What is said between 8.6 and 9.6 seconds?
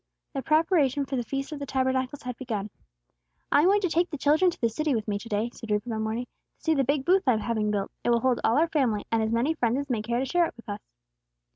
family, and as many